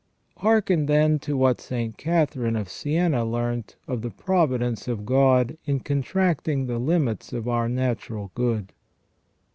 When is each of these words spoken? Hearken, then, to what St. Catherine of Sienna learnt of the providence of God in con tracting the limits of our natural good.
Hearken, 0.37 0.87
then, 0.87 1.19
to 1.19 1.37
what 1.37 1.61
St. 1.61 1.95
Catherine 1.95 2.55
of 2.55 2.69
Sienna 2.69 3.23
learnt 3.23 3.75
of 3.87 4.01
the 4.01 4.09
providence 4.09 4.87
of 4.87 5.05
God 5.05 5.59
in 5.65 5.79
con 5.79 6.01
tracting 6.01 6.65
the 6.65 6.79
limits 6.79 7.33
of 7.33 7.47
our 7.47 7.69
natural 7.69 8.31
good. 8.33 8.73